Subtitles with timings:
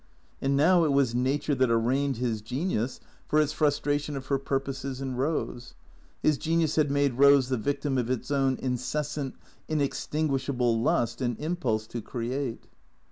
[0.41, 4.59] And now it was Nature that arraigned his genius for its frustration of her pur
[4.59, 5.75] poses in Eose.
[6.23, 9.35] His genius had made Eose the victim of its own incessant,
[9.67, 12.65] inextinguishable lust and impulse to create.